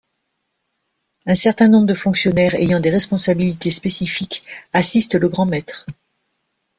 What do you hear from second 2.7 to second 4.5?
des responsabilités spécifiques